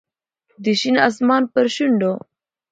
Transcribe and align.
د 0.63 0.65
شین 0.79 0.95
اسمان 1.07 1.43
پر 1.53 1.65
شونډو 1.75 2.13